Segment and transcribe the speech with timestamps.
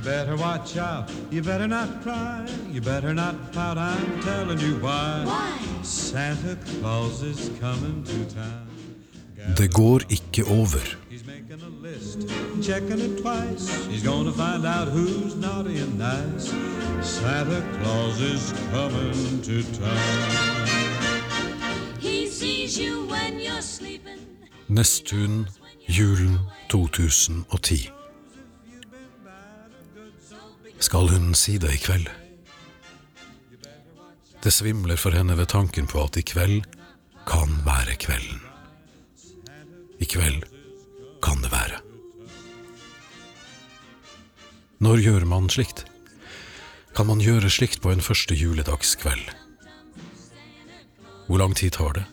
[0.00, 1.10] You better watch out.
[1.30, 2.48] You better not cry.
[2.72, 3.76] You better not pout.
[3.76, 5.24] I'm telling you why.
[5.26, 5.58] Why?
[5.82, 8.66] Santa Claus is coming to town.
[9.56, 10.78] Det går ikke over.
[11.10, 12.18] He's making a list,
[12.62, 13.86] checking it twice.
[13.90, 16.46] He's gonna find out who's naughty and nice.
[17.02, 20.66] Santa Claus is coming to town.
[22.00, 24.20] He sees you when you're sleeping.
[24.68, 25.46] Nesttun,
[25.88, 27.99] julen 2010.
[30.80, 32.08] Skal hun si det i kveld?
[34.40, 36.64] Det svimler for henne ved tanken på at i kveld
[37.28, 38.40] kan være kvelden.
[40.00, 40.46] I kveld
[41.22, 41.82] kan det være.
[44.80, 45.84] Når gjør man slikt?
[46.96, 49.28] Kan man gjøre slikt på en første juledagskveld?
[51.28, 52.06] Hvor lang tid tar det?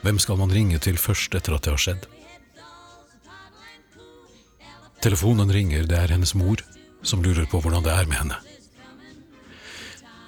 [0.00, 2.08] Hvem skal man ringe til først etter at det har skjedd?
[5.04, 6.64] Telefonen ringer, det er hennes mor
[7.10, 8.38] som lurer på hvordan det er med henne.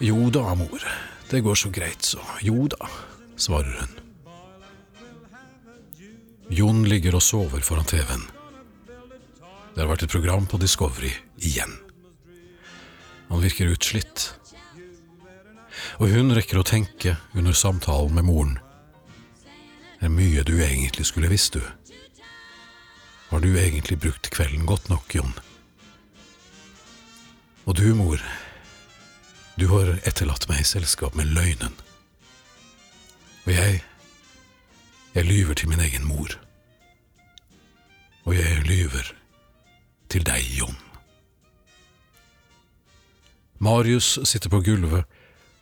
[0.03, 0.83] Jo da, mor,
[1.31, 2.91] det går så greit så, jo da,
[3.39, 3.99] svarer hun.
[6.53, 8.25] Jon ligger og sover foran TV-en.
[9.73, 11.79] Det har vært et program på Discovery igjen.
[13.31, 14.27] Han virker utslitt.
[16.03, 18.59] Og hun rekker å tenke under samtalen med moren.
[19.97, 21.63] Det er mye du egentlig skulle visst, du.
[23.31, 25.33] Har du egentlig brukt kvelden godt nok, Jon?
[27.65, 28.19] Og du, mor,
[29.55, 31.75] du har etterlatt meg i selskap med løgnen.
[33.47, 33.83] Og jeg,
[35.15, 36.35] jeg lyver til min egen mor.
[38.27, 39.13] Og jeg lyver
[40.11, 40.79] til deg, Jon.
[43.63, 45.07] Marius sitter på gulvet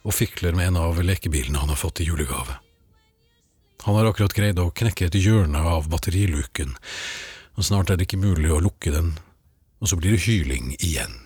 [0.01, 2.56] og fikler med en av lekebilene han har fått i julegave.
[3.84, 6.73] Han har akkurat greid å knekke et hjørne av batteriluken,
[7.56, 9.15] og snart er det ikke mulig å lukke den,
[9.81, 11.17] og så blir det hyling igjen.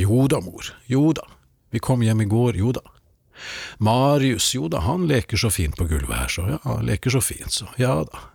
[0.00, 1.26] Jo da, mor, jo da,
[1.70, 2.84] vi kom hjem i går, jo da.
[3.78, 7.22] Marius, jo da, han leker så fint på gulvet her, så ja, han leker så
[7.24, 8.26] fint, så ja da.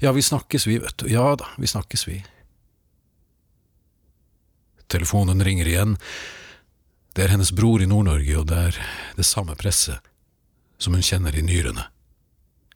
[0.00, 2.18] Ja, vi snakkes vi, vet du, ja da, vi snakkes vi.
[4.92, 5.96] Telefonen ringer igjen.
[7.16, 8.80] Det er hennes bror i Nord-Norge, og det er
[9.16, 10.04] det samme presset
[10.78, 11.86] som hun kjenner i nyrene.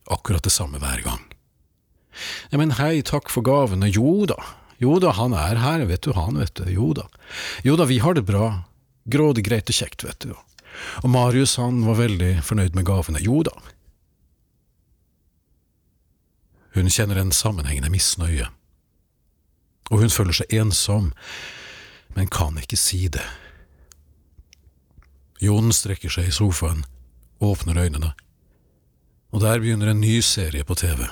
[0.09, 1.25] Akkurat det samme hver gang.
[2.51, 4.39] Ja, men hei, takk for gavene, jo da,
[4.79, 7.09] jo da, han er her, vet du, han, vet du, jo da.
[7.67, 8.63] Jo da, vi har det bra,
[9.11, 10.37] grådig greit og kjekt, vet du.
[11.03, 13.55] Og Marius, han var veldig fornøyd med gavene, jo da.
[16.77, 18.47] Hun kjenner en sammenhengende misnøye,
[19.91, 21.11] og hun føler seg ensom,
[22.15, 23.25] men kan ikke si det.
[25.43, 26.85] Jon strekker seg i sofaen,
[27.43, 28.13] åpner øynene,
[29.35, 31.03] og der begynner en ny serie på TV,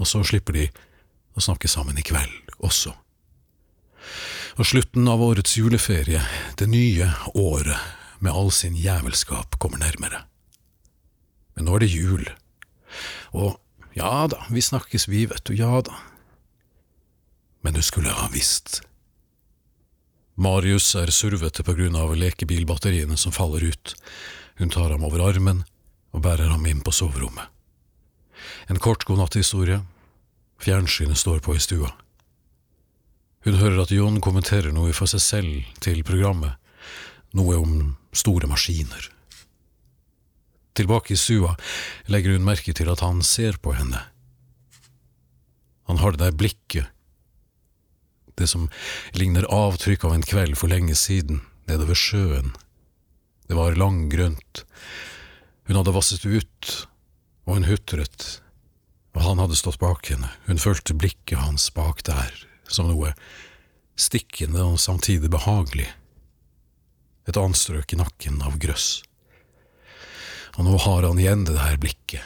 [0.00, 0.64] og så slipper de
[1.34, 2.92] å snakke sammen i kveld også.
[4.60, 6.20] Og slutten av årets juleferie,
[6.60, 10.26] det nye året med all sin jævelskap, kommer nærmere.
[11.56, 12.28] Men nå er det jul,
[13.32, 13.58] og
[13.96, 15.96] ja da, vi snakkes vi, vet du, ja da.
[17.62, 18.80] Men du skulle ha visst.
[20.34, 23.94] Marius er survete på grunn av lekebilbatteriene som faller ut.
[24.56, 25.64] Hun tar ham over armen
[26.12, 27.44] og bærer ham inn på soverommet.
[28.72, 29.82] En kort godnatthistorie.
[30.62, 31.90] Fjernsynet står på i stua.
[33.42, 36.54] Hun hører at Jon kommenterer noe for seg selv til programmet,
[37.34, 37.72] noe om
[38.14, 39.08] store maskiner.
[40.78, 41.56] Tilbake i stua
[42.12, 43.98] legger hun merke til at han ser på henne.
[45.90, 46.86] Han har det der blikket,
[48.38, 48.70] det som
[49.18, 52.54] ligner avtrykk av en kveld for lenge siden, nedover sjøen.
[53.50, 54.62] Det var langgrønt.
[55.66, 56.70] Hun hadde vasset ut,
[57.44, 58.41] og hun hutret,
[59.12, 60.30] og han hadde stått bak henne.
[60.48, 62.32] Hun følte blikket hans bak der,
[62.68, 63.12] som noe
[63.98, 65.88] stikkende og samtidig behagelig.
[67.28, 69.02] Et anstrøk i nakken av grøss.
[70.56, 72.24] Og nå har han igjen det der blikket.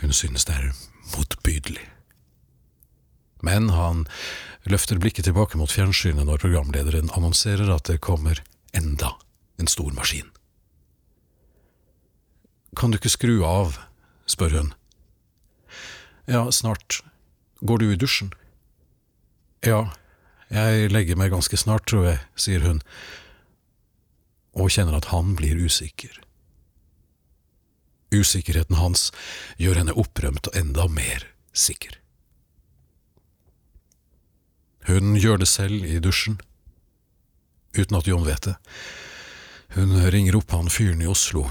[0.00, 0.70] Hun synes det er
[1.14, 1.88] motbydelig.
[3.42, 4.04] Men han
[4.70, 8.38] løfter blikket tilbake mot fjernsynet når programlederen annonserer at det kommer
[8.76, 9.16] enda
[9.58, 10.28] en stor maskin.
[12.78, 13.76] Kan du ikke skru av?
[14.30, 14.70] spør hun.
[16.26, 17.02] Ja, snart.
[17.60, 18.32] Går du i dusjen?
[19.62, 19.92] Ja,
[20.50, 22.82] jeg legger meg ganske snart, tror jeg, sier hun,
[24.52, 26.18] og kjenner at han blir usikker.
[28.12, 29.08] Usikkerheten hans
[29.56, 31.24] gjør henne opprømt og enda mer
[31.56, 31.96] sikker.
[34.90, 36.40] Hun gjør det selv i dusjen,
[37.78, 38.56] uten at Jon vet det.
[39.78, 41.46] Hun ringer opp han fyren i Oslo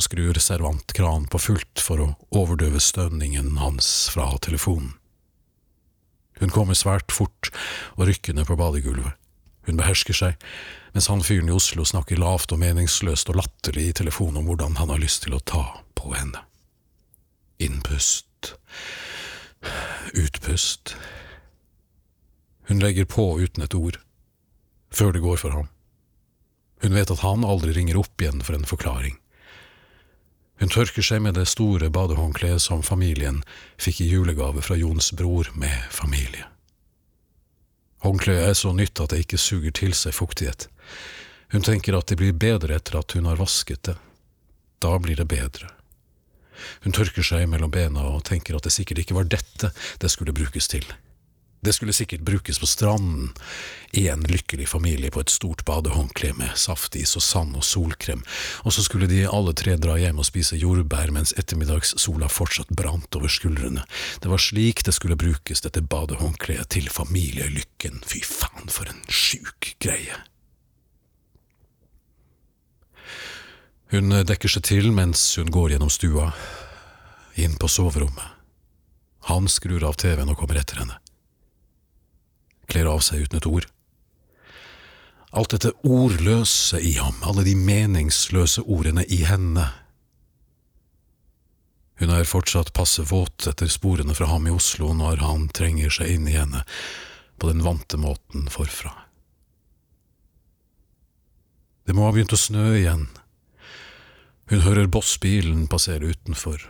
[0.00, 4.94] skrur servantkranen på fullt for å overdøve stønningen hans fra telefonen.
[6.40, 7.50] Hun kommer svært fort
[7.98, 9.18] og rykkende på badegulvet.
[9.68, 10.46] Hun behersker seg,
[10.94, 14.78] mens han fyren i Oslo snakker lavt og meningsløst og latterlig i telefonen om hvordan
[14.80, 15.62] han har lyst til å ta
[15.98, 16.42] på henne.
[17.62, 18.56] Innpust.
[20.18, 20.96] Utpust.
[22.66, 24.00] Hun legger på uten et ord,
[24.90, 25.70] før det går for ham.
[26.82, 29.21] Hun vet at han aldri ringer opp igjen for en forklaring.
[30.62, 33.40] Hun tørker seg med det store badehåndkleet som familien
[33.82, 36.44] fikk i julegave fra Jons bror med familie.
[38.06, 40.68] Håndkleet er så nytt at det ikke suger til seg fuktighet.
[41.50, 43.96] Hun tenker at det blir bedre etter at hun har vasket det.
[44.78, 45.66] Da blir det bedre.
[46.86, 50.34] Hun tørker seg mellom bena og tenker at det sikkert ikke var dette det skulle
[50.36, 50.86] brukes til.
[51.64, 53.32] Det skulle sikkert brukes på stranden,
[53.90, 58.24] i en lykkelig familie på et stort badehåndkle med saftis og sand og solkrem,
[58.66, 63.14] og så skulle de alle tre dra hjem og spise jordbær mens ettermiddagssola fortsatt brant
[63.14, 63.84] over skuldrene.
[64.18, 68.02] Det var slik det skulle brukes, dette badehåndkleet, til familielykken.
[68.10, 70.18] Fy faen, for en sjuk greie.
[73.94, 76.32] Hun dekker seg til mens hun går gjennom stua,
[77.38, 78.34] inn på soverommet.
[79.30, 81.01] Han skrur av TV-en og kommer etter henne
[82.72, 83.68] kler av seg uten et ord.
[85.32, 89.68] Alt dette ordløse i ham, alle de meningsløse ordene i henne.
[92.02, 96.16] Hun er fortsatt passe våt etter sporene fra ham i Oslo når han trenger seg
[96.16, 96.64] inn i henne
[97.40, 98.92] på den vante måten forfra.
[101.86, 103.08] Det må ha begynt å snø igjen.
[104.52, 106.60] Hun hører bossbilen passere utenfor.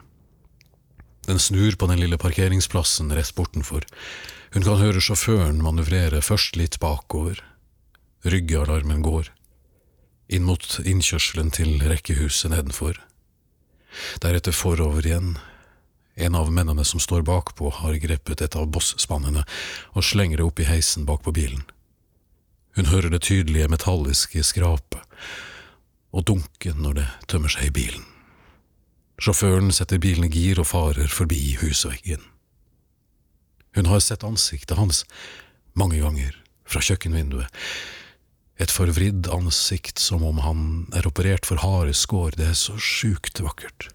[1.27, 3.85] Den snur på den lille parkeringsplassen rett bortenfor.
[4.53, 7.39] Hun kan høre sjåføren manøvrere først litt bakover.
[8.29, 9.31] Ryggealarmen går.
[10.29, 12.99] Inn mot innkjørselen til rekkehuset nedenfor.
[14.21, 15.39] Deretter forover igjen.
[16.21, 19.47] En av mennene som står bakpå, har grepet et av bossspannene
[19.97, 21.65] og slenger det opp i heisen bak på bilen.
[22.77, 25.01] Hun hører det tydelige metalliske skrapet
[26.13, 28.05] og dunken når det tømmer seg i bilen.
[29.23, 32.21] Sjåføren setter bilen i gir og farer forbi husveggen.
[33.73, 35.05] Hun har sett ansiktet hans
[35.73, 36.37] mange ganger
[36.69, 37.49] fra kjøkkenvinduet.
[38.61, 40.65] Et forvridd ansikt som om han
[40.95, 43.89] er operert for harde skår, det er så sjukt vakkert.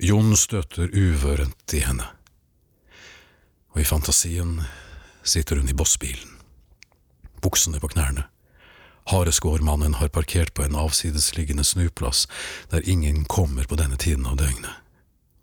[0.00, 2.06] Jon støter uvørent i henne,
[3.72, 4.60] og i fantasien
[5.22, 6.38] sitter hun i bossbilen,
[7.44, 8.24] buksene på knærne.
[9.10, 12.26] Hareskårmannen har parkert på en avsidesliggende snuplass
[12.70, 14.89] der ingen kommer på denne tiden av døgnet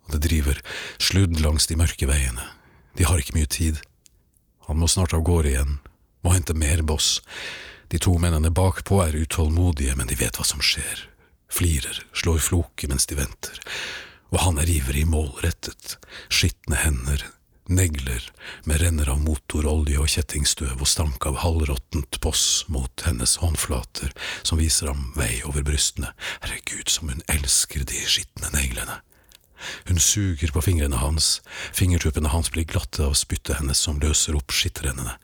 [0.08, 0.60] og det driver
[0.96, 2.48] sludd langs de mørke veiene.
[2.96, 3.78] De har ikke mye tid.
[4.66, 5.78] Han må snart av gårde igjen,
[6.24, 7.18] må hente mer boss.
[7.92, 11.06] De to mennene bakpå er utålmodige, men de vet hva som skjer,
[11.52, 13.60] flirer, slår floke mens de venter,
[14.32, 15.96] og han er ivrig, målrettet,
[16.28, 17.24] skitne hender,
[17.68, 18.24] negler
[18.64, 24.12] med renner av motorolje og kjettingstøv og stank av halvråttent boss mot hennes håndflater
[24.42, 26.14] som viser ham vei over brystene.
[26.40, 29.02] Herregud, som hun elsker de skitne neglene.
[29.88, 31.38] Hun suger på fingrene hans,
[31.76, 35.16] fingertuppene hans blir glatte av spyttet hennes som løser opp skittrennene,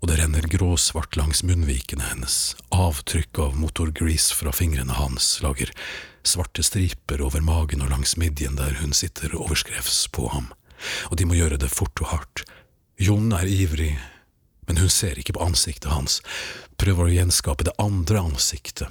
[0.00, 5.72] og det renner gråsvart langs munnvikene hennes, avtrykk av motorgrease fra fingrene hans lager
[6.22, 10.48] svarte striper over magen og langs midjen der hun sitter overskrevs på ham,
[11.10, 12.44] og de må gjøre det fort og hardt.
[13.00, 13.92] Jon er ivrig,
[14.68, 16.20] men hun ser ikke på ansiktet hans,
[16.80, 18.88] prøver å gjenskape det andre ansiktet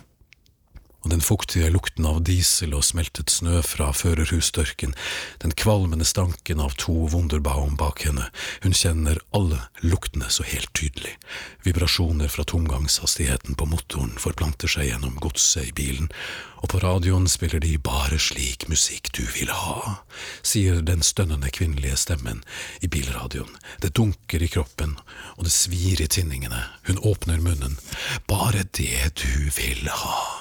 [1.03, 4.96] og den fuktige lukten av diesel og smeltet snø fra førerhusdørken,
[5.39, 8.27] den kvalmende stanken av to Wunderbaum bak henne,
[8.65, 11.15] hun kjenner alle luktene så helt tydelig,
[11.63, 16.12] vibrasjoner fra tomgangshastigheten på motoren forplanter seg gjennom godset i bilen,
[16.60, 20.01] og på radioen spiller de bare slik musikk du vil ha,
[20.44, 22.44] sier den stønnende kvinnelige stemmen
[22.84, 24.98] i bilradioen, det dunker i kroppen,
[25.38, 27.79] og det svir i tinningene, hun åpner munnen,
[28.27, 30.38] bare det du vil ha.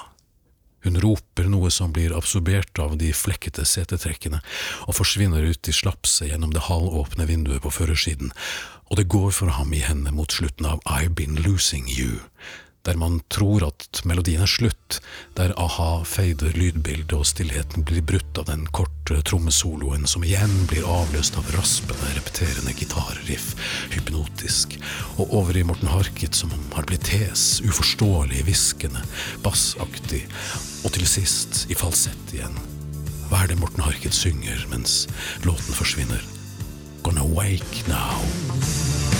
[0.85, 4.39] Hun roper noe som blir absorbert av de flekkete setetrekkene,
[4.87, 8.31] og forsvinner ut i slapset gjennom det halvåpne vinduet på førersiden,
[8.89, 12.23] og det går for ham i henne mot slutten av I've Been Losing You,
[12.89, 14.97] der man tror at melodien er slutt,
[15.37, 20.87] der a-ha feider lydbildet og stillheten blir brutt av den korte trommesoloen som igjen blir
[20.89, 23.51] avløst av raspende, repeterende gitarriff,
[23.93, 24.79] hypnotisk,
[25.19, 29.05] og over i Morten Harket som har blitt hes, uforståelig, hviskende,
[29.45, 30.23] bassaktig,
[30.81, 32.57] og til sist i falsett igjen.
[33.29, 35.03] Hva er det Morten Harket synger mens
[35.45, 36.25] låten forsvinner?
[37.05, 39.18] Gonna wake now.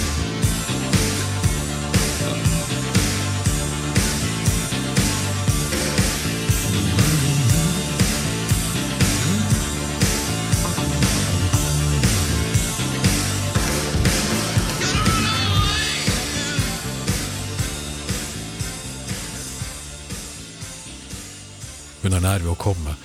[22.15, 22.95] Er nær ved å komme,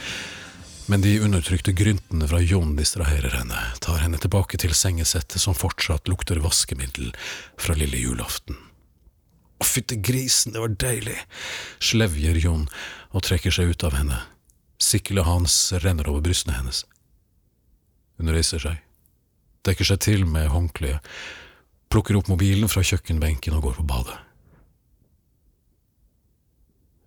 [0.87, 6.11] men de undertrykte gryntene fra Jon distraherer henne, tar henne tilbake til sengesettet som fortsatt
[6.13, 7.15] lukter vaskemiddel
[7.61, 8.59] fra lille julaften.
[9.61, 11.17] Å, fytte grisen, det var deilig,
[11.81, 12.67] slevjer Jon
[13.15, 14.21] og trekker seg ut av henne.
[14.83, 16.83] Sikkelet hans renner over brystene hennes.
[18.21, 18.83] Hun reiser seg,
[19.65, 21.01] dekker seg til med håndkleet,
[21.89, 24.24] plukker opp mobilen fra kjøkkenbenken og går på badet.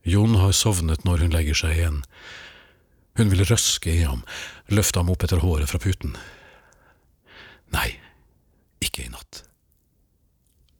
[0.08, 2.00] Jon har sovnet når hun legger seg igjen.
[3.20, 4.22] Hun vil røske i ham,
[4.72, 6.16] løfte ham opp etter håret fra puten.
[7.76, 7.90] Nei,
[8.80, 9.42] ikke i natt.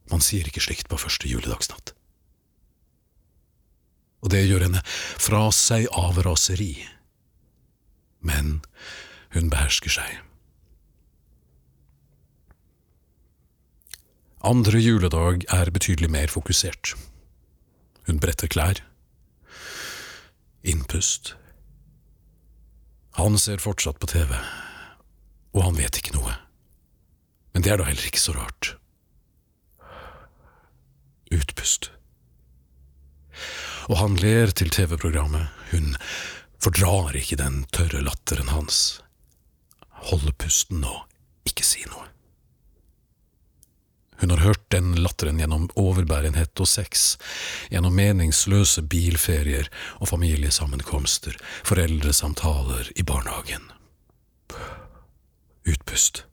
[0.08, 1.92] Man sier ikke slikt på første juledagsnatt.
[4.24, 6.72] Og det gjør henne fra seg av raseri.
[8.24, 8.62] Men
[9.36, 10.24] hun behersker seg.
[14.48, 16.94] Andre juledag er betydelig mer fokusert.
[18.08, 18.87] Hun bretter klær.
[20.68, 21.34] Innpust.
[23.16, 24.34] Han ser fortsatt på TV,
[25.56, 26.34] og han vet ikke noe.
[27.54, 28.74] Men det er da heller ikke så rart.
[31.32, 31.88] Utpust.
[33.88, 35.96] Og han ler til TV-programmet, hun
[36.60, 39.00] fordrar ikke den tørre latteren hans.
[40.12, 42.10] Holde pusten og ikke si noe.
[44.18, 47.16] Hun har hørt den latteren gjennom overbærenhet og sex,
[47.70, 49.70] gjennom meningsløse bilferier
[50.02, 51.36] og familiesammenkomster,
[51.68, 53.70] foreldresamtaler i barnehagen.
[55.68, 56.24] Utpust.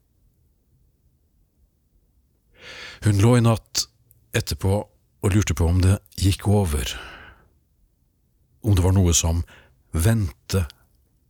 [3.06, 3.86] Hun lå i natt
[4.34, 4.80] etterpå
[5.26, 6.90] og lurte på om det gikk over,
[8.66, 9.44] om det var noe som
[9.94, 10.66] vendte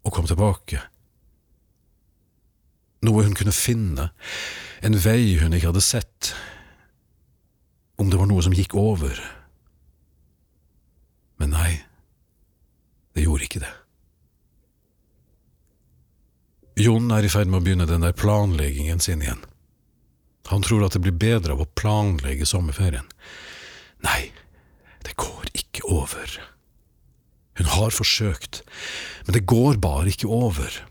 [0.06, 0.80] og kom tilbake.
[3.06, 4.10] Noe hun kunne finne,
[4.86, 6.34] en vei hun ikke hadde sett,
[8.02, 9.20] om det var noe som gikk over.
[11.40, 11.72] Men nei,
[13.16, 13.74] det gjorde ikke det.
[16.76, 19.44] Jon er i ferd med å begynne den der planleggingen sin igjen.
[20.52, 23.08] Han tror at det blir bedre av å planlegge sommerferien.
[24.04, 24.28] Nei,
[25.08, 26.36] det går ikke over.
[27.56, 28.62] Hun har forsøkt,
[29.26, 30.82] men det går bare ikke over.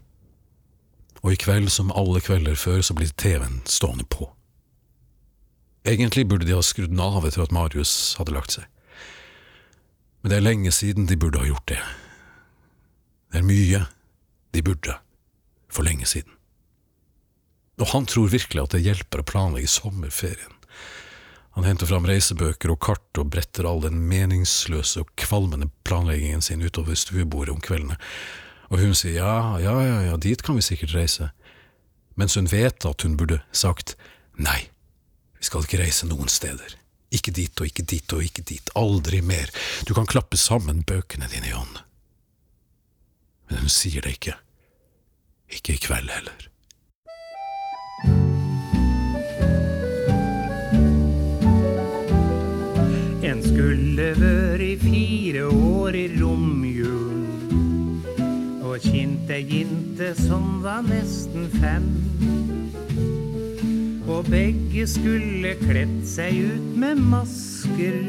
[1.25, 4.28] Og i kveld, som alle kvelder før, så blir TV-en stående på.
[5.88, 8.69] Egentlig burde de ha skrudd den av etter at Marius hadde lagt seg.
[10.21, 11.81] Men det er lenge siden de burde ha gjort det.
[13.33, 13.81] Det er mye
[14.54, 14.99] de burde,
[15.73, 16.33] for lenge siden.
[17.81, 20.52] Og han tror virkelig at det hjelper å planlegge sommerferien.
[21.57, 26.64] Han henter fram reisebøker og kart og bretter all den meningsløse og kvalmende planleggingen sin
[26.64, 27.99] utover stuebordet om kveldene,
[28.71, 31.30] og hun sier ja, ja, ja, ja, dit kan vi sikkert reise,
[32.14, 33.97] mens hun vet at hun burde sagt
[34.37, 34.68] nei,
[35.38, 36.76] vi skal ikke reise noen steder,
[37.14, 39.50] ikke dit og ikke dit og ikke dit, aldri mer,
[39.87, 41.78] du kan klappe sammen bøkene dine, John.
[43.50, 44.38] Men hun sier det ikke,
[45.61, 46.50] ikke i kveld heller.
[53.25, 56.63] En skulle vært fire år i romjulen
[58.75, 61.85] og jente som var nesten fem.
[64.11, 68.00] Og begge skulle kledd seg ut med masker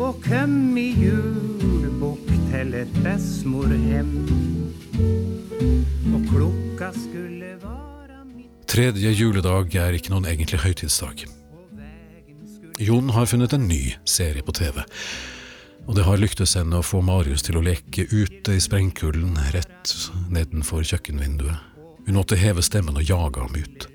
[0.00, 4.14] og kom i julebukk til et bestemorhem.
[6.14, 11.26] Og klokka skulle være midt Tredje juledag er ikke noen egentlig høytidsdag.
[12.80, 14.80] Jon har funnet en ny serie på TV,
[15.90, 19.90] og det har lyktes henne å få Marius til å leke ute i sprengkulden rett
[20.30, 21.64] nedenfor kjøkkenvinduet.
[22.06, 23.86] Hun måtte heve stemmen og jage ham ut.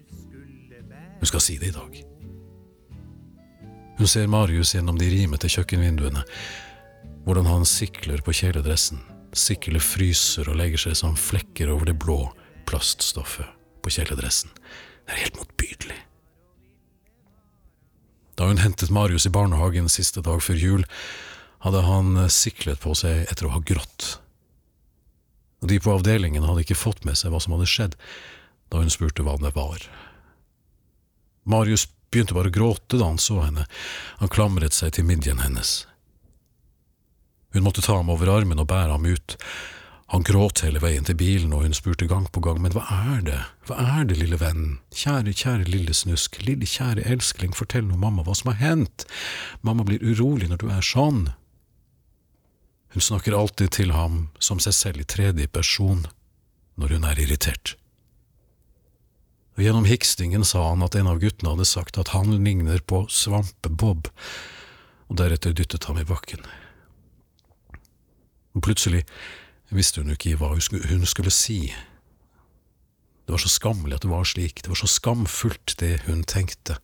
[1.22, 1.94] Hun skal si det i dag.
[3.96, 6.26] Hun ser Marius gjennom de rimete kjøkkenvinduene,
[7.24, 9.00] hvordan han sikler på kjeledressen,
[9.32, 12.18] sikler fryser og legger seg som flekker over det blå
[12.68, 13.48] plaststoffet
[13.80, 14.52] på kjeledressen.
[15.06, 16.02] Det er helt motbydelig.
[18.36, 20.86] Da hun hentet Marius i barnehagen siste dag før jul,
[21.64, 24.16] hadde han siklet på seg etter å ha grått.
[25.66, 27.96] De på avdelingen hadde ikke fått med seg hva som hadde skjedd,
[28.70, 29.82] da hun spurte hva det var.
[31.46, 33.66] Marius begynte bare å gråte da han så henne,
[34.22, 35.84] han klamret seg til midjen hennes.
[37.56, 39.38] Hun måtte ta ham over armen og bære ham ut.
[40.14, 43.24] Han gråt hele veien til bilen, og hun spurte gang på gang, men hva er
[43.26, 47.98] det, hva er det, lille venn, kjære, kjære lille snusk, lille kjære elskling, fortell nå
[47.98, 49.08] mamma hva som har hendt,
[49.66, 51.24] mamma blir urolig når du er sånn.
[52.96, 56.06] Hun snakker alltid til ham som seg selv i tredje person
[56.80, 57.74] når hun er irritert.
[59.56, 63.02] Og gjennom hikstingen sa han at en av guttene hadde sagt at han ligner på
[63.12, 64.08] Svampe-Bob,
[65.12, 66.48] og deretter dyttet ham i bakken.
[68.56, 69.04] Og plutselig
[69.76, 71.60] visste hun ikke hva hun skulle, si.
[73.28, 76.80] Det var så skammelig at det var slik, det var så skamfullt det hun tenkte.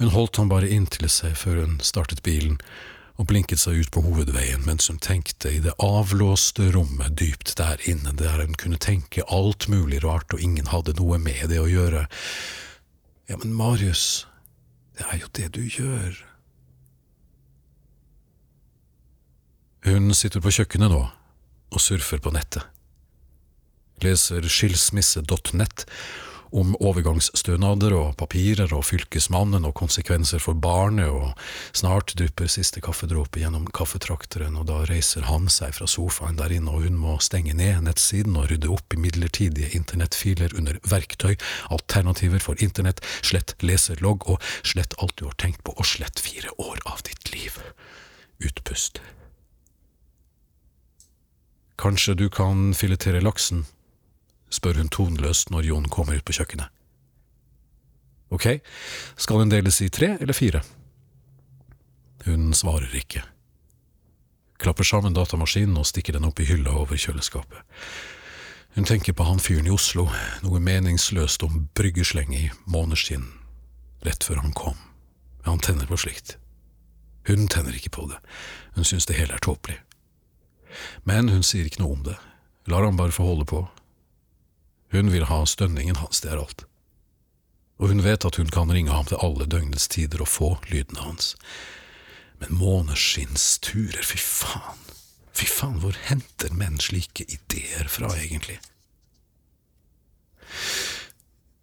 [0.00, 2.56] Hun holdt ham bare inntil seg før hun startet bilen,
[3.16, 7.80] og blinket seg ut på hovedveien mens hun tenkte i det avlåste rommet dypt der
[7.88, 11.70] inne, der hun kunne tenke alt mulig rart og ingen hadde noe med det å
[11.70, 12.06] gjøre.
[13.30, 14.26] Ja, men Marius,
[14.98, 16.20] det er jo det du gjør.
[19.86, 22.64] Hun sitter på kjøkkenet nå og surfer på nettet.
[24.04, 25.86] Leser skilsmisse.nett
[26.54, 31.34] om overgangsstønader og papirer og fylkesmannen og konsekvenser for barnet, og
[31.76, 36.72] snart drypper siste kaffedråpe gjennom kaffetrakteren, og da reiser han seg fra sofaen der inne,
[36.72, 41.34] og hun må stenge ned nettsiden og rydde opp i midlertidige internettfiler under verktøy,
[41.74, 46.52] alternativer for internett, slett leserlogg og slett alt du har tenkt på, og slett fire
[46.62, 47.60] år av ditt liv.
[48.44, 49.00] Utpust.
[51.76, 53.66] Kanskje du kan filetere laksen?
[54.50, 56.72] Spør hun tonløst når Jon kommer ut på kjøkkenet.
[58.34, 58.46] Ok,
[59.16, 60.62] skal den deles i tre eller fire?
[62.26, 63.22] Hun svarer ikke.
[64.58, 67.60] Klapper sammen datamaskinen og stikker den opp i hylla over kjøleskapet.
[68.74, 70.08] Hun tenker på han fyren i Oslo,
[70.44, 73.24] noe meningsløst om bryggesleng i måneskinn,
[74.04, 74.76] rett før han kom.
[75.46, 76.36] Han tenner på slikt.
[77.26, 78.18] Hun tenner ikke på det,
[78.74, 79.78] hun synes det hele er tåpelig.
[81.08, 82.18] Men hun sier ikke noe om det,
[82.68, 83.62] lar han bare få holde på,
[84.94, 86.64] hun vil ha stønningen hans, det er alt.
[87.76, 91.02] Og hun vet at hun kan ringe ham til alle døgnets tider og få lydene
[91.04, 91.34] hans.
[92.40, 94.80] Men måneskinnsturer, fy faen,
[95.36, 98.58] fy faen, hvor henter menn slike ideer fra, egentlig?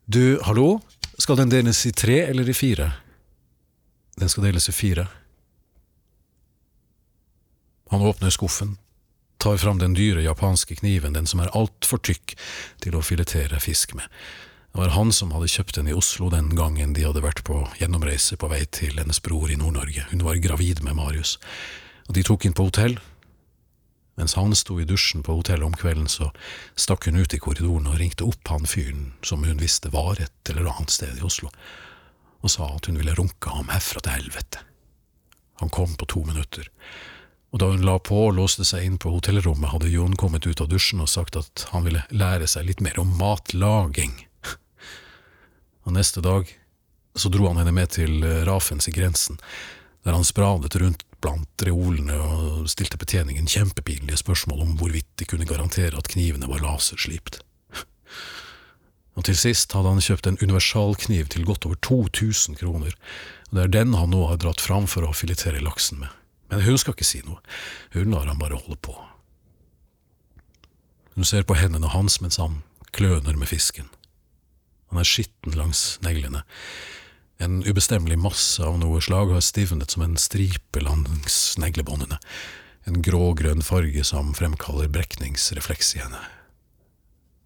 [0.06, 0.82] Du, hallo,
[1.18, 2.92] skal den deles i tre eller i fire?
[4.20, 5.08] Den skal deles i fire.
[7.94, 8.76] Han åpner skuffen,
[9.44, 12.36] tar fram den dyre japanske kniven, den som er altfor tykk
[12.84, 14.08] til å filetere fisk med.
[14.72, 17.60] Det var han som hadde kjøpt den i Oslo den gangen de hadde vært på
[17.78, 20.06] gjennomreise på vei til hennes bror i Nord-Norge.
[20.14, 21.36] Hun var gravid med Marius,
[22.08, 22.96] og de tok inn på hotell.
[24.16, 26.30] Mens han sto i dusjen på hotellet om kvelden, så
[26.80, 30.54] stakk hun ut i korridoren og ringte opp han fyren som hun visste var et
[30.54, 31.52] eller annet sted i Oslo,
[32.40, 34.64] og sa at hun ville runke ham herfra til helvete.
[35.60, 36.72] Han kom på to minutter
[37.54, 40.62] og da hun la på og låste seg inn på hotellrommet, hadde Jon kommet ut
[40.64, 44.16] av dusjen og sagt at han ville lære seg litt mer om matlaging.
[45.86, 46.50] Og neste dag
[47.14, 49.38] så dro han henne med til eh, Rafens i grensen,
[50.02, 55.48] der han spradet rundt blant reolene og stilte betjeningen kjempepinlige spørsmål om hvorvidt de kunne
[55.48, 57.38] garantere at knivene var laserslipt.
[59.16, 62.98] Og til sist hadde han kjøpt en universalkniv til godt over 2000 kroner,
[63.52, 66.23] og det er den han nå har dratt fram for å filetere laksen med.
[66.52, 67.40] Men hun skal ikke si noe,
[67.96, 68.96] hun lar ham bare holde på.
[71.14, 72.62] Hun ser på hendene hans mens han
[72.94, 73.90] kløner med fisken.
[74.90, 76.44] Han er skitten langs neglene.
[77.42, 82.20] En ubestemmelig masse av noe slag har stivnet som en stripe langs neglebåndene,
[82.86, 86.22] en grå-grønn farge som fremkaller brekningsrefleks i henne.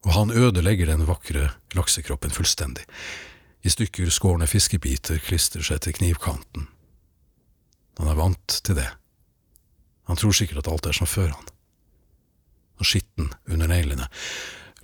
[0.05, 2.85] Og han ødelegger den vakre laksekroppen fullstendig.
[3.63, 6.67] I stykker skårne fiskebiter klistrer seg til knivkanten.
[7.97, 8.89] Han er vant til det.
[10.07, 11.49] Han tror sikkert at alt er som før, han.
[12.77, 14.07] Og skitten under neglene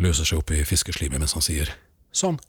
[0.01, 1.69] løser seg opp i fiskeslimet mens han sier
[2.15, 2.39] sånn.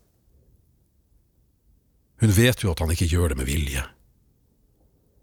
[2.22, 3.82] Hun vet jo at han ikke gjør det med vilje.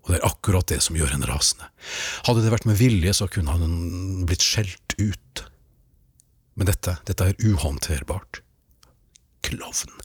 [0.01, 1.69] Og det er akkurat det som gjør henne rasende.
[2.25, 5.43] Hadde det vært med vilje, så kunne han blitt skjelt ut.
[6.57, 8.41] Men dette, dette er uhåndterbart.
[9.45, 9.97] Klovn.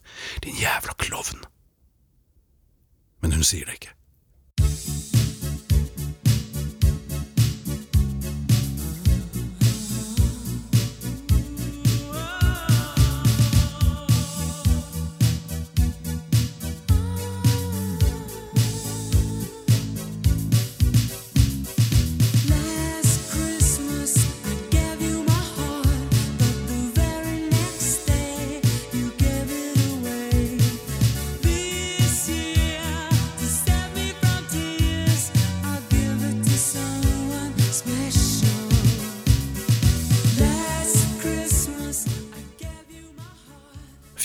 [0.45, 1.45] Din jævla klovn.
[3.21, 5.16] Men hun sier det ikke.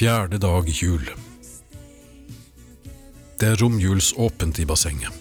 [0.02, 1.10] Fjerde dag jul.
[3.38, 5.12] Det er romjulsåpent i bassenget.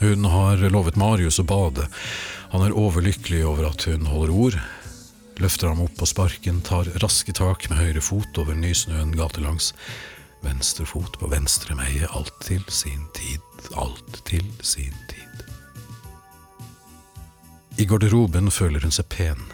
[0.00, 1.86] Hun har lovet Marius å bade.
[2.50, 4.56] Han er overlykkelig over at hun holder ord.
[5.38, 9.70] Løfter ham opp på sparken, tar raske tak med høyre fot over nysnøen gatelangs.
[10.42, 15.46] Venstre fot på venstre meie, alt til sin tid, alt til sin tid.
[17.78, 19.46] I garderoben føler hun seg pen.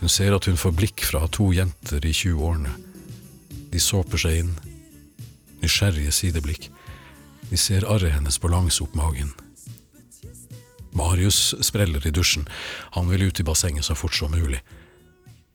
[0.00, 2.72] Hun ser at hun får blikk fra to jenter i 20-årene.
[3.72, 4.54] De såper seg inn.
[5.62, 6.68] Nysgjerrige sideblikk.
[7.50, 9.32] De ser arret hennes på langs opp magen.
[10.98, 12.46] Marius spreller i dusjen.
[12.96, 14.60] Han vil ut i bassenget så fort som mulig.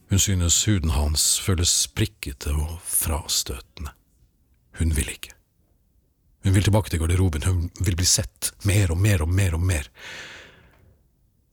[0.10, 3.96] Hun synes huden hans føles prikkete og frastøtende.
[4.78, 5.34] Hun vil ikke.
[6.44, 9.64] Hun vil tilbake til garderoben, hun vil bli sett, mer og mer og mer og
[9.64, 9.88] mer.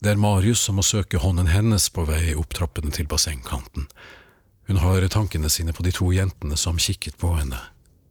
[0.00, 3.84] Det er Marius som må søke hånden hennes på vei opp trappene til bassengkanten.
[4.70, 7.58] Hun har tankene sine på de to jentene som kikket på henne,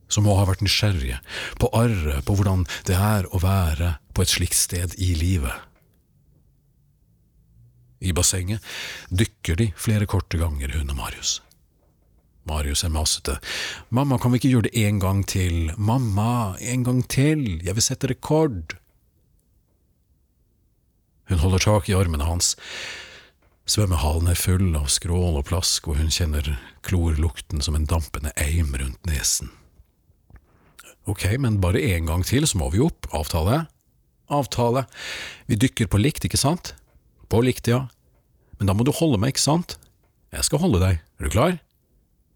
[0.05, 1.17] som må ha vært nysgjerrige,
[1.57, 5.65] på arret, på hvordan det er å være på et slikt sted i livet.
[8.05, 8.61] I bassenget
[9.09, 11.39] dykker de flere korte ganger, hun og Marius.
[12.45, 13.39] Marius er masete.
[13.89, 15.73] Mamma, kan vi ikke gjøre det en gang til?
[15.73, 18.77] Mamma, en gang til, jeg vil sette rekord.
[21.29, 22.55] Hun holder tak i armene hans.
[23.69, 28.73] Svømmehalen er full av skrål og plask, og hun kjenner klorlukten som en dampende eim
[28.73, 29.51] rundt nesen.
[31.09, 33.05] Ok, men bare en gang til, så må vi opp.
[33.13, 33.63] Avtale?
[34.29, 34.85] Avtale.
[35.49, 36.73] Vi dykker på likt, ikke sant?
[37.29, 37.85] På likt, ja.
[38.57, 39.77] Men da må du holde meg, ikke sant?
[40.33, 41.01] Jeg skal holde deg.
[41.17, 41.57] Er du klar?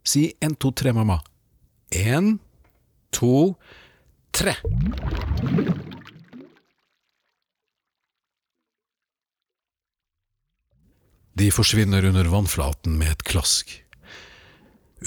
[0.05, 1.19] Si en, to, tre, mamma.
[1.93, 2.37] En,
[3.13, 3.53] to,
[4.33, 4.57] tre.
[11.33, 13.71] De forsvinner under vannflaten med et klask.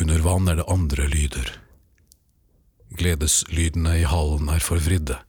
[0.01, 1.53] Under vann er det andre lyder.
[2.99, 5.21] Gledeslydene i hallen er forvridde.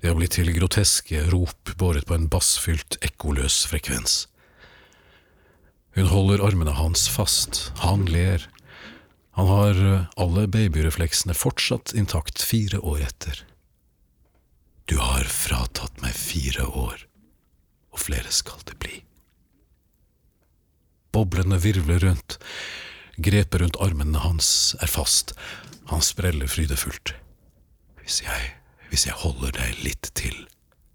[0.00, 4.22] De har blitt til groteske rop båret på en bassfylt, ekkoløs frekvens.
[5.98, 8.46] Hun holder armene hans fast, han ler.
[9.34, 13.44] Han har eh, alle babyrefleksene fortsatt intakt fire år etter.
[14.86, 17.06] Du har fratatt meg fire år,
[17.90, 19.02] og flere skal det bli.
[21.12, 22.38] Boblene virvler rundt,
[23.18, 25.34] grepet rundt armene hans er fast,
[25.90, 27.14] han spreller frydefullt.
[28.02, 28.52] Hvis jeg,
[28.90, 30.36] hvis jeg holder deg litt til,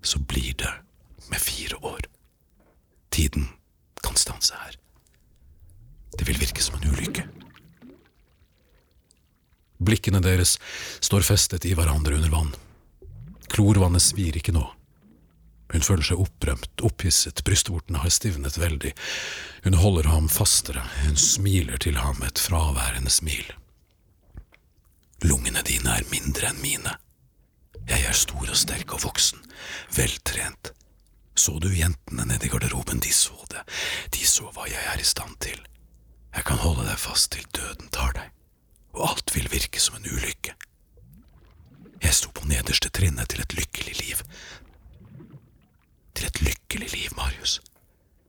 [0.05, 0.71] så blir det
[1.31, 2.07] med fire år.
[3.11, 3.49] Tiden
[4.03, 4.77] kan stanse her.
[6.15, 7.25] Det vil virke som en ulykke.
[9.85, 10.55] Blikkene deres
[11.03, 12.53] står festet i hverandre under vann.
[13.51, 14.63] Klorvannet svir ikke nå.
[15.73, 18.93] Hun føler seg opprømt, opphisset, brystvortene har stivnet veldig.
[19.65, 23.49] Hun holder ham fastere, hun smiler til ham et fraværende smil.
[25.25, 26.95] Lungene dine er mindre enn mine.
[27.89, 29.41] Jeg er stor og sterk og voksen,
[29.95, 30.71] veltrent.
[31.35, 33.65] Så du jentene nede i garderoben, de så det,
[34.15, 35.59] de så hva jeg er i stand til.
[36.35, 38.31] Jeg kan holde deg fast til døden tar deg,
[38.95, 40.55] og alt vil virke som en ulykke.
[42.03, 44.23] Jeg sto på nederste trinnet til et lykkelig liv.
[46.15, 47.59] Til et lykkelig liv, Marius,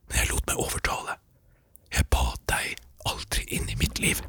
[0.08, 1.18] men jeg lot meg overtale.
[1.94, 4.22] Jeg ba deg aldri inn i mitt liv.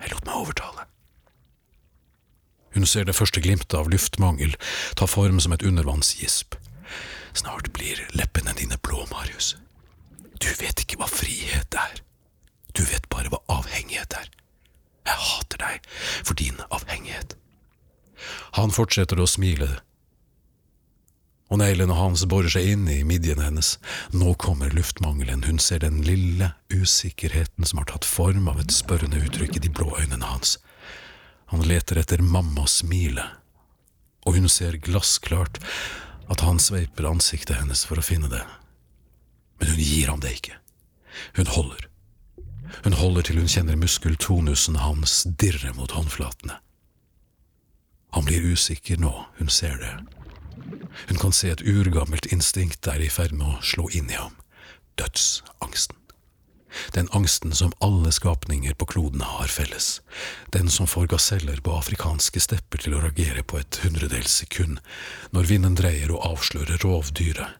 [0.00, 0.86] Jeg lot meg overtale.
[2.74, 4.54] Hun ser det første glimtet av luftmangel
[4.96, 6.54] ta form som et undervannsgisp.
[7.34, 9.56] Snart blir leppene dine blå, Marius.
[10.40, 12.02] Du vet ikke hva frihet er.
[12.76, 14.30] Du vet bare hva avhengighet er.
[15.06, 15.86] Jeg hater deg
[16.22, 17.34] for din avhengighet.
[18.58, 19.80] Han fortsetter å smile,
[21.50, 23.74] og neglene hans borer seg inn i midjen hennes.
[24.14, 29.18] Nå kommer luftmangelen, hun ser den lille usikkerheten som har tatt form av et spørrende
[29.26, 30.58] uttrykk i de blå øynene hans.
[31.50, 33.26] Han leter etter mamma smile,
[34.22, 35.58] og hun ser glassklart
[36.30, 38.44] at han sveiper ansiktet hennes for å finne det.
[39.58, 40.60] Men hun gir ham det ikke.
[41.34, 41.88] Hun holder.
[42.84, 46.60] Hun holder til hun kjenner muskeltonusen hans dirre mot håndflatene.
[48.14, 49.92] Han blir usikker nå, hun ser det.
[51.08, 54.36] Hun kan se et urgammelt instinkt der i ferd med å slå inn i ham.
[55.00, 55.96] Dødsangsten.
[56.94, 60.00] Den angsten som alle skapninger på kloden har felles.
[60.54, 64.78] Den som får gaseller på afrikanske stepper til å reagere på et hundredels sekund,
[65.34, 67.58] når vinden dreier og avslører rovdyret.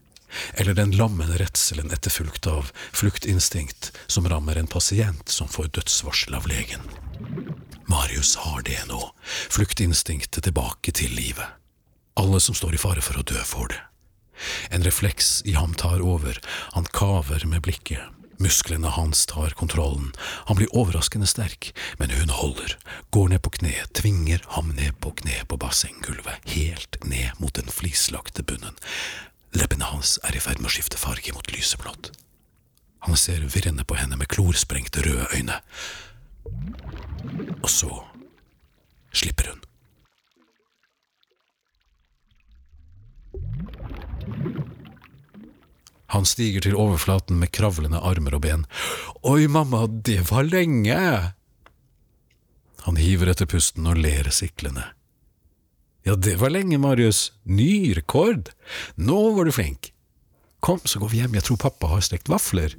[0.55, 6.47] Eller den lammende redselen etterfulgt av fluktinstinkt som rammer en pasient som får dødsvarsel av
[6.47, 6.85] legen.
[7.91, 9.01] Marius har det nå,
[9.51, 11.59] fluktinstinktet tilbake til livet.
[12.21, 13.81] Alle som står i fare for å dø, får det.
[14.77, 16.37] En refleks i ham tar over,
[16.77, 18.03] han kaver med blikket.
[18.41, 20.13] Musklene hans tar kontrollen,
[20.49, 22.77] han blir overraskende sterk, men hun holder,
[23.13, 27.73] går ned på kne, tvinger ham ned på kne på bassenggulvet, helt ned mot den
[27.73, 28.77] flislagte bunnen.
[29.57, 32.13] Leppene hans er i ferd med å skifte farge mot lyseblått.
[33.09, 35.61] Han ser virrende på henne med klorsprengte røde øyne.
[37.63, 37.93] Og så
[39.13, 39.70] slipper hun.
[46.11, 48.65] Han stiger til overflaten med kravlende armer og ben.
[49.23, 50.97] Oi, mamma, det var lenge!
[52.87, 54.89] Han hiver etter pusten og ler siklende.
[56.07, 57.29] Ja, det var lenge, Marius.
[57.45, 58.51] Ny rekord.
[58.97, 59.93] Nå var du flink.
[60.65, 61.37] Kom, så går vi hjem.
[61.37, 62.75] Jeg tror pappa har stekt vafler.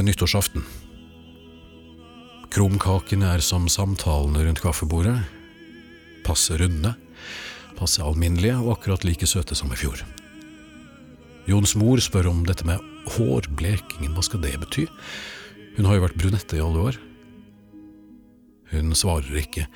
[0.00, 0.62] Lille nyttårsaften.
[2.48, 5.18] Krumkakene er som samtalene rundt kaffebordet.
[6.24, 6.94] Passe runde,
[7.76, 10.00] passe alminnelige og akkurat like søte som i fjor.
[11.44, 12.80] Jons mor spør om dette med
[13.12, 14.86] hårblekingen, hva skal det bety?
[15.76, 17.00] Hun har jo vært brunette i alle år.
[18.72, 19.68] Hun svarer ikke,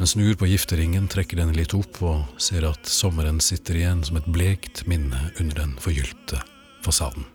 [0.00, 4.16] men snur på gifteringen, trekker den litt opp og ser at sommeren sitter igjen som
[4.22, 6.40] et blekt minne under den forgylte
[6.80, 7.28] fasaden.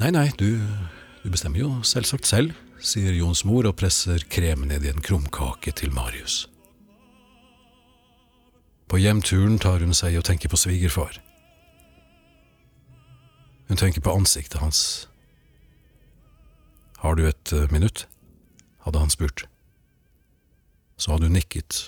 [0.00, 0.58] Nei, nei, du,
[1.22, 5.70] du bestemmer jo selvsagt selv, sier Jons mor og presser kremen ned i en krumkake
[5.78, 6.48] til Marius.
[8.90, 11.20] På hjemturen tar hun seg og tenker på svigerfar.
[13.70, 14.80] Hun tenker på ansiktet hans.
[17.00, 18.08] Har du et eh, minutt?
[18.84, 19.46] hadde han spurt.
[21.00, 21.86] Så hadde hun nikket,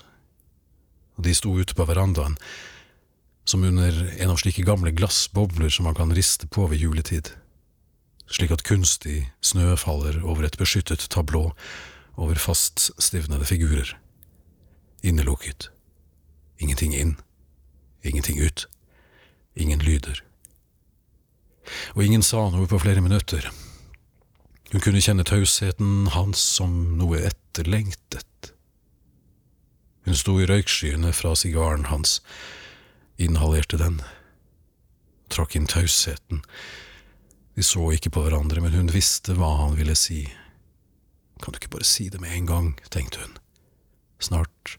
[1.18, 2.38] og de sto ute på verandaen,
[3.44, 7.34] som under en av slike gamle glassbobler som man kan riste på ved juletid
[8.30, 11.50] slik at kunstig snø faller over et beskyttet tablå
[12.16, 13.96] over fast stivnede figurer.
[15.02, 15.70] Innelukket.
[16.58, 17.16] Ingenting inn.
[18.02, 18.66] Ingenting ut.
[19.54, 20.22] Ingen lyder.
[21.94, 23.50] Og ingen sa noe på flere minutter.
[24.72, 28.52] Hun kunne kjenne tausheten hans som noe etterlengtet.
[30.06, 32.20] Hun sto i røykskyene fra sigaren hans,
[33.18, 34.00] inhalerte den,
[35.34, 36.42] trakk inn tausheten,
[37.56, 40.26] de så ikke på hverandre, men hun visste hva han ville si.
[41.40, 43.38] Kan du ikke bare si det med en gang, tenkte hun.
[44.20, 44.76] Snart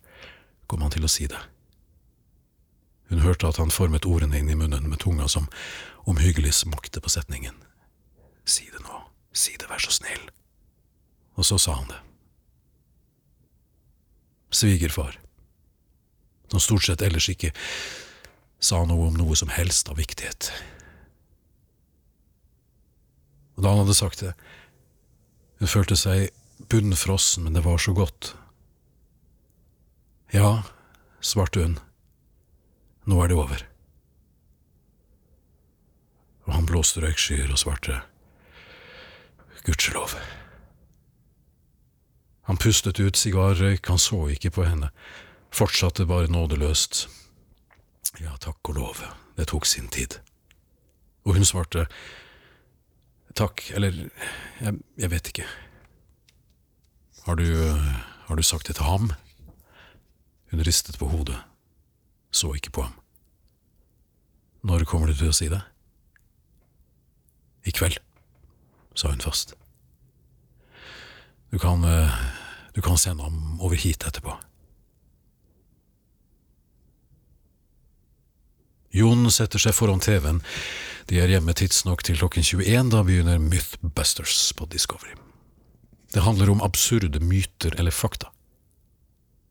[0.69, 1.39] kom han til å si det.
[3.09, 5.47] Hun hørte at han formet ordene inn i munnen med tunga som
[6.05, 7.55] omhyggelig smakte på setningen.
[8.45, 9.01] Si det nå,
[9.33, 10.29] si det, vær så snill.
[11.37, 12.01] Og så sa han det.
[14.53, 15.17] Svigerfar,
[16.51, 17.51] som stort sett ellers ikke
[18.63, 20.51] sa noe om noe som helst av viktighet.
[23.57, 24.33] Og da han hadde sagt det,
[25.57, 26.29] hun følte seg
[26.69, 28.35] bunnfrossen, men det var så godt.
[30.33, 30.61] Ja,
[31.21, 31.77] svarte hun,
[33.09, 33.63] nå er det over.
[36.47, 38.01] Og han blåste røykskyer og svarte,
[39.65, 40.13] gudskjelov.
[42.47, 44.93] Han pustet ut sigarrøyk, han så ikke på henne,
[45.51, 47.07] fortsatte bare nådeløst.
[48.23, 49.01] Ja, takk og lov,
[49.35, 50.21] det tok sin tid.
[51.27, 51.87] Og hun svarte,
[53.37, 55.45] Takk, eller jeg, jeg vet ikke.
[57.27, 57.45] Har du,
[58.25, 59.11] har du sagt det til ham?
[60.51, 61.37] Hun ristet på hodet,
[62.31, 62.95] så ikke på ham.
[64.65, 65.61] Når kommer du til å si det?
[67.67, 67.99] I kveld,
[68.97, 69.53] sa hun fast.
[71.51, 71.83] Du kan,
[72.75, 74.33] du kan sende ham over hit etterpå.
[78.97, 80.41] Jon setter seg foran TV-en.
[81.07, 82.89] De er hjemme tidsnok til klokken 21.
[82.91, 85.13] Da begynner Mythbusters på Discovery.
[86.13, 88.27] Det handler om absurde myter eller fakta.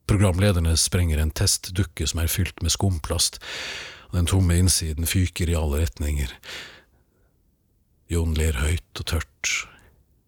[0.07, 3.41] Programlederne sprenger en testdukke som er fylt med skumplast,
[4.11, 6.35] og den tomme innsiden fyker i alle retninger.
[8.13, 9.53] Jon ler høyt og tørt.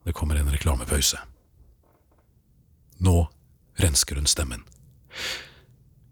[0.09, 1.21] Det kommer en reklamepause.
[3.05, 3.19] Nå
[3.79, 4.65] rensker hun stemmen.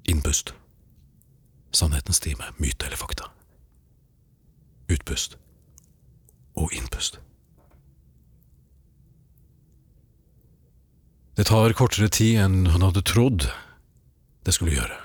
[0.05, 0.53] Innpust.
[1.73, 3.33] Sannhetens time, myte eller fakta.
[4.89, 5.37] Utpust.
[6.57, 7.19] Og innpust.
[11.37, 13.51] Det tar kortere tid enn hun hadde trodd
[14.47, 15.03] det skulle gjøre.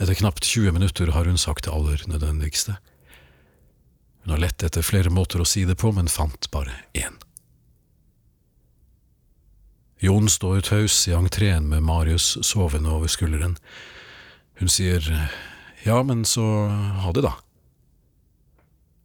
[0.00, 2.78] Etter knapt 20 minutter har hun sagt det aller nødvendigste.
[4.24, 7.20] Hun har lett etter flere måter å si det på, men fant bare én.
[10.00, 13.58] Jon står taus i entreen med Marius sovende over skulderen.
[14.56, 15.04] Hun sier
[15.84, 16.44] ja, men så
[17.04, 17.36] ha det, da.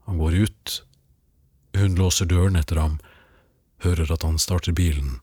[0.05, 0.83] Han går ut.
[1.73, 2.99] Hun låser døren etter ham,
[3.83, 5.19] hører at han starter bilen.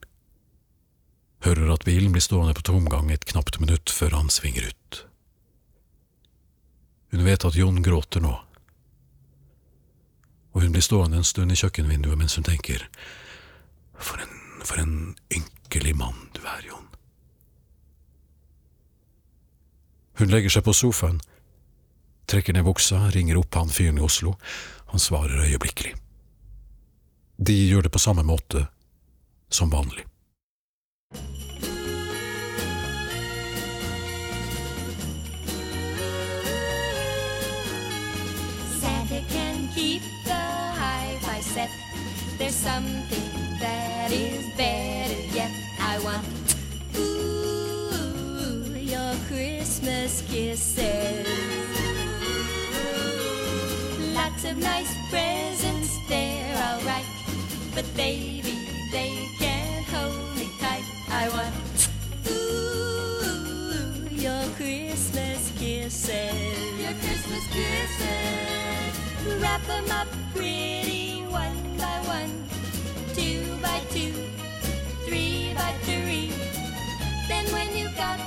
[1.43, 5.05] Hører at bilen blir stående på tomgang et knapt minutt før han svinger ut.
[7.11, 8.35] Hun vet at Jon gråter nå.
[10.53, 12.85] Og hun blir stående en stund i kjøkkenvinduet mens hun tenker
[13.97, 14.95] For en, for en
[15.33, 16.87] ynkelig mann du er, Jon.
[20.19, 21.21] Hun legger seg på sofaen,
[22.25, 24.35] trekker ned buksa, ringer opp han fyren i Oslo.
[24.93, 25.95] Han svarer øyeblikkelig.
[27.37, 28.67] De gjør det på samme måte
[29.49, 30.05] som vanlig.
[38.81, 40.43] Santa can keep the
[40.79, 41.69] hi-fi set.
[42.37, 45.51] There's something that is better yet.
[45.79, 46.25] I want
[46.97, 51.32] ooh your Christmas kisses.
[54.43, 57.05] Lots of nice presents, they're alright,
[57.73, 60.83] but baby they can't hold me tight.
[61.09, 61.89] I want
[62.27, 66.77] ooh your Christmas kisses.
[66.77, 69.41] Your Christmas kisses.
[69.41, 72.43] Wrap them up pretty one by one,
[73.13, 74.11] two by two,
[75.05, 76.33] three by three.
[77.29, 78.19] Then when you got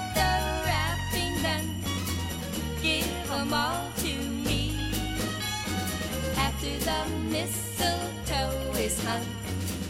[7.31, 8.63] Mistletoe.
[8.77, 9.25] Is hung,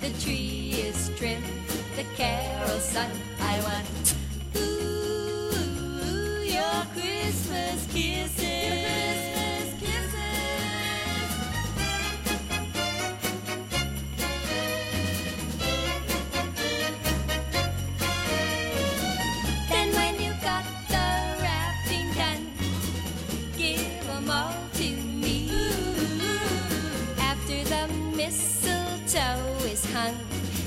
[0.01, 1.45] the tree is trimmed,
[1.97, 3.11] the carol sung.
[3.41, 4.15] I want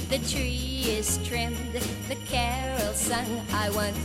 [0.09, 1.55] the tree is trimmed,
[2.07, 3.45] the carol sung.
[3.53, 3.95] I want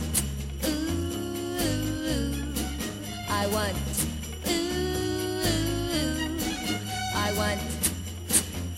[0.65, 2.43] ooh,
[3.27, 3.75] I want
[4.47, 5.41] ooh,
[7.15, 7.59] I want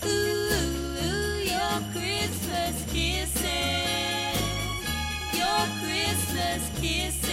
[0.06, 3.44] ooh, your Christmas kisses,
[5.34, 7.27] your Christmas kisses,